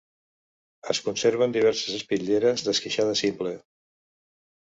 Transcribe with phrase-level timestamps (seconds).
[0.93, 3.53] Es conserven diverses espitlleres d'esqueixada simple.